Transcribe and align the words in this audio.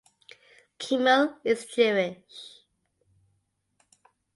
Kimmel 0.79 1.37
is 1.43 1.63
Jewish. 1.67 2.63